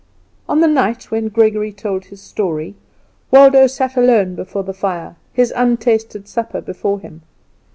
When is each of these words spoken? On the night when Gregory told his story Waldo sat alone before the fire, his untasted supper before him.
On 0.49 0.61
the 0.61 0.67
night 0.67 1.11
when 1.11 1.27
Gregory 1.27 1.71
told 1.71 2.05
his 2.05 2.19
story 2.19 2.73
Waldo 3.29 3.67
sat 3.67 3.95
alone 3.95 4.33
before 4.33 4.63
the 4.63 4.73
fire, 4.73 5.15
his 5.31 5.53
untasted 5.55 6.27
supper 6.27 6.59
before 6.59 6.99
him. 6.99 7.21